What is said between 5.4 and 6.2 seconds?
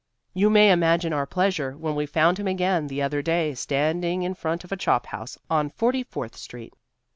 on Forty